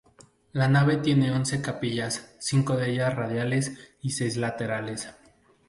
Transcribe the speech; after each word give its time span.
La 0.53 0.67
nave 0.67 0.97
tiene 0.97 1.31
once 1.31 1.61
capillas, 1.61 2.33
cinco 2.39 2.75
de 2.75 2.91
ellas 2.91 3.15
radiales 3.15 3.77
y 4.01 4.09
seis 4.09 4.35
laterales. 4.35 5.09